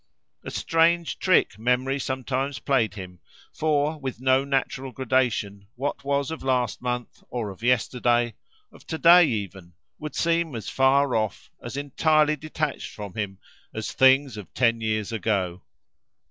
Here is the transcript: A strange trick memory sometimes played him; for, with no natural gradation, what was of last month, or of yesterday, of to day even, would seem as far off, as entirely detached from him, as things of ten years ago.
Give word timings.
A 0.43 0.49
strange 0.49 1.19
trick 1.19 1.59
memory 1.59 1.99
sometimes 1.99 2.57
played 2.57 2.95
him; 2.95 3.19
for, 3.53 3.99
with 3.99 4.19
no 4.19 4.43
natural 4.43 4.91
gradation, 4.91 5.67
what 5.75 6.03
was 6.03 6.31
of 6.31 6.41
last 6.41 6.81
month, 6.81 7.21
or 7.29 7.51
of 7.51 7.61
yesterday, 7.61 8.33
of 8.71 8.87
to 8.87 8.97
day 8.97 9.25
even, 9.25 9.73
would 9.99 10.15
seem 10.15 10.55
as 10.55 10.69
far 10.69 11.13
off, 11.15 11.51
as 11.63 11.77
entirely 11.77 12.35
detached 12.35 12.89
from 12.89 13.13
him, 13.13 13.37
as 13.75 13.91
things 13.91 14.37
of 14.37 14.51
ten 14.55 14.81
years 14.81 15.11
ago. 15.11 15.61